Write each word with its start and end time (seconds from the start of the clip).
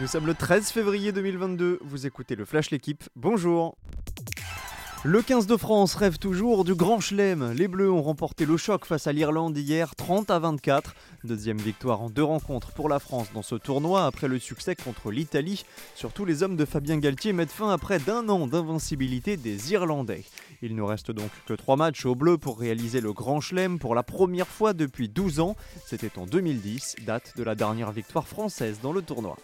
Nous 0.00 0.06
sommes 0.06 0.26
le 0.26 0.34
13 0.34 0.70
février 0.70 1.10
2022, 1.10 1.80
vous 1.82 2.06
écoutez 2.06 2.36
le 2.36 2.44
Flash 2.44 2.70
L'équipe, 2.70 3.02
bonjour 3.16 3.76
le 5.04 5.22
15 5.22 5.46
de 5.46 5.56
France 5.56 5.94
rêve 5.94 6.18
toujours 6.18 6.64
du 6.64 6.74
grand 6.74 6.98
chelem. 6.98 7.52
Les 7.52 7.68
Bleus 7.68 7.90
ont 7.90 8.02
remporté 8.02 8.44
le 8.44 8.56
choc 8.56 8.84
face 8.84 9.06
à 9.06 9.12
l'Irlande 9.12 9.56
hier 9.56 9.94
30 9.94 10.28
à 10.28 10.40
24. 10.40 10.92
Deuxième 11.22 11.58
victoire 11.58 12.02
en 12.02 12.10
deux 12.10 12.24
rencontres 12.24 12.72
pour 12.72 12.88
la 12.88 12.98
France 12.98 13.28
dans 13.32 13.42
ce 13.42 13.54
tournoi 13.54 14.04
après 14.06 14.26
le 14.26 14.40
succès 14.40 14.74
contre 14.74 15.12
l'Italie. 15.12 15.64
Surtout 15.94 16.24
les 16.24 16.42
hommes 16.42 16.56
de 16.56 16.64
Fabien 16.64 16.98
Galtier 16.98 17.32
mettent 17.32 17.52
fin 17.52 17.70
à 17.70 17.78
près 17.78 18.00
d'un 18.00 18.28
an 18.28 18.48
d'invincibilité 18.48 19.36
des 19.36 19.72
Irlandais. 19.72 20.24
Il 20.62 20.74
ne 20.74 20.82
reste 20.82 21.12
donc 21.12 21.30
que 21.46 21.54
trois 21.54 21.76
matchs 21.76 22.04
aux 22.04 22.16
Bleus 22.16 22.36
pour 22.38 22.58
réaliser 22.58 23.00
le 23.00 23.12
grand 23.12 23.40
chelem 23.40 23.78
pour 23.78 23.94
la 23.94 24.02
première 24.02 24.48
fois 24.48 24.72
depuis 24.72 25.08
12 25.08 25.38
ans. 25.38 25.54
C'était 25.86 26.18
en 26.18 26.26
2010, 26.26 26.96
date 27.06 27.34
de 27.36 27.44
la 27.44 27.54
dernière 27.54 27.92
victoire 27.92 28.26
française 28.26 28.80
dans 28.82 28.92
le 28.92 29.02
tournoi. 29.02 29.36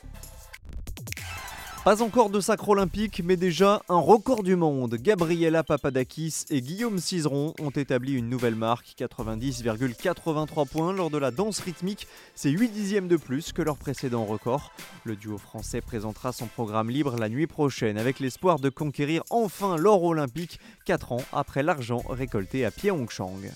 Pas 1.84 2.00
encore 2.00 2.30
de 2.30 2.40
sacre 2.40 2.70
olympique, 2.70 3.20
mais 3.22 3.36
déjà 3.36 3.82
un 3.90 3.98
record 3.98 4.42
du 4.42 4.56
monde. 4.56 4.94
Gabriela 4.94 5.62
Papadakis 5.62 6.46
et 6.48 6.62
Guillaume 6.62 6.98
Cizeron 6.98 7.52
ont 7.60 7.68
établi 7.68 8.14
une 8.14 8.30
nouvelle 8.30 8.54
marque, 8.54 8.94
90,83 8.96 10.66
points 10.66 10.94
lors 10.94 11.10
de 11.10 11.18
la 11.18 11.30
danse 11.30 11.60
rythmique. 11.60 12.08
C'est 12.34 12.48
8 12.48 12.70
dixièmes 12.70 13.06
de 13.06 13.18
plus 13.18 13.52
que 13.52 13.60
leur 13.60 13.76
précédent 13.76 14.24
record. 14.24 14.72
Le 15.04 15.14
duo 15.14 15.36
français 15.36 15.82
présentera 15.82 16.32
son 16.32 16.46
programme 16.46 16.88
libre 16.88 17.16
la 17.18 17.28
nuit 17.28 17.46
prochaine 17.46 17.98
avec 17.98 18.18
l'espoir 18.18 18.60
de 18.60 18.70
conquérir 18.70 19.22
enfin 19.28 19.76
l'or 19.76 20.04
olympique 20.04 20.60
4 20.86 21.12
ans 21.12 21.22
après 21.34 21.62
l'argent 21.62 22.02
récolté 22.08 22.64
à 22.64 22.70
Pyeongchang. 22.70 23.50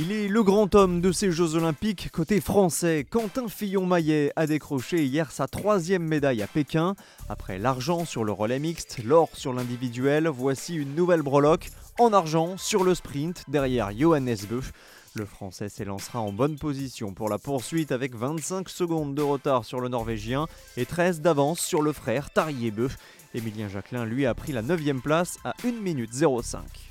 Il 0.00 0.12
est 0.12 0.28
le 0.28 0.44
grand 0.44 0.76
homme 0.76 1.00
de 1.00 1.10
ces 1.10 1.32
Jeux 1.32 1.56
Olympiques 1.56 2.10
côté 2.12 2.40
français. 2.40 3.04
Quentin 3.10 3.48
Fillon-Maillet 3.48 4.30
a 4.36 4.46
décroché 4.46 5.04
hier 5.04 5.32
sa 5.32 5.48
troisième 5.48 6.04
médaille 6.04 6.40
à 6.40 6.46
Pékin. 6.46 6.94
Après 7.28 7.58
l'argent 7.58 8.04
sur 8.04 8.22
le 8.22 8.30
relais 8.30 8.60
mixte, 8.60 9.02
l'or 9.02 9.28
sur 9.32 9.52
l'individuel, 9.52 10.28
voici 10.28 10.76
une 10.76 10.94
nouvelle 10.94 11.22
breloque 11.22 11.70
en 11.98 12.12
argent 12.12 12.56
sur 12.56 12.84
le 12.84 12.94
sprint 12.94 13.42
derrière 13.48 13.90
Johannes 13.90 14.36
Bœuf. 14.48 14.70
Le 15.14 15.24
Français 15.24 15.68
s'élancera 15.68 16.20
en 16.20 16.30
bonne 16.30 16.60
position 16.60 17.12
pour 17.12 17.28
la 17.28 17.38
poursuite 17.38 17.90
avec 17.90 18.14
25 18.14 18.68
secondes 18.68 19.16
de 19.16 19.22
retard 19.22 19.64
sur 19.64 19.80
le 19.80 19.88
Norvégien 19.88 20.46
et 20.76 20.86
13 20.86 21.22
d'avance 21.22 21.58
sur 21.58 21.82
le 21.82 21.92
frère 21.92 22.30
Tarier 22.30 22.70
Bœuf. 22.70 22.98
Emilien 23.34 23.68
Jacquelin 23.68 24.04
lui 24.04 24.26
a 24.26 24.34
pris 24.34 24.52
la 24.52 24.62
9 24.62 24.80
place 25.02 25.40
à 25.42 25.54
1 25.64 25.72
minute 25.72 26.14
05. 26.14 26.87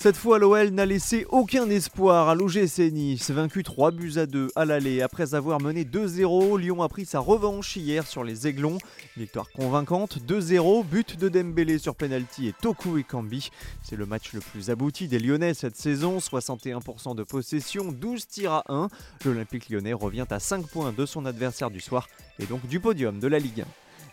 Cette 0.00 0.16
fois, 0.16 0.38
l'OL 0.38 0.68
n'a 0.68 0.86
laissé 0.86 1.26
aucun 1.28 1.68
espoir 1.70 2.28
à 2.28 2.36
l'OGC 2.36 2.92
Nice, 2.92 3.32
vaincu 3.32 3.64
3 3.64 3.90
buts 3.90 4.12
à 4.14 4.26
2 4.26 4.48
à 4.54 4.64
l'aller 4.64 5.02
après 5.02 5.34
avoir 5.34 5.60
mené 5.60 5.82
2-0. 5.82 6.56
Lyon 6.56 6.84
a 6.84 6.88
pris 6.88 7.04
sa 7.04 7.18
revanche 7.18 7.74
hier 7.74 8.06
sur 8.06 8.22
les 8.22 8.46
Aiglons. 8.46 8.78
Victoire 9.16 9.50
convaincante, 9.50 10.18
2-0, 10.24 10.84
but 10.84 11.18
de 11.18 11.28
Dembélé 11.28 11.78
sur 11.78 11.96
penalty 11.96 12.46
et 12.46 12.52
Toku 12.52 12.98
et 12.98 13.02
Kambi. 13.02 13.50
C'est 13.82 13.96
le 13.96 14.06
match 14.06 14.32
le 14.34 14.38
plus 14.38 14.70
abouti 14.70 15.08
des 15.08 15.18
Lyonnais 15.18 15.52
cette 15.52 15.76
saison, 15.76 16.18
61% 16.18 17.16
de 17.16 17.24
possession, 17.24 17.90
12 17.90 18.28
tirs 18.28 18.52
à 18.52 18.64
1. 18.68 18.88
L'Olympique 19.24 19.68
lyonnais 19.68 19.94
revient 19.94 20.26
à 20.30 20.38
5 20.38 20.68
points 20.68 20.92
de 20.96 21.06
son 21.06 21.26
adversaire 21.26 21.72
du 21.72 21.80
soir 21.80 22.06
et 22.38 22.46
donc 22.46 22.64
du 22.68 22.78
podium 22.78 23.18
de 23.18 23.26
la 23.26 23.40
Ligue 23.40 23.62
1. 23.62 23.64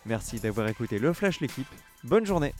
Merci 0.06 0.40
d'avoir 0.40 0.66
écouté 0.66 0.98
le 0.98 1.12
Flash 1.12 1.40
l'équipe. 1.40 1.68
Bonne 2.02 2.26
journée 2.26 2.54